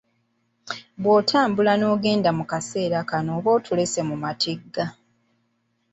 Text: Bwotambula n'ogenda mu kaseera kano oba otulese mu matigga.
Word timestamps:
Bwotambula 1.01 1.73
n'ogenda 1.77 2.29
mu 2.37 2.43
kaseera 2.51 2.99
kano 3.09 3.29
oba 3.37 3.49
otulese 3.57 3.99
mu 4.09 4.15
matigga. 4.23 4.85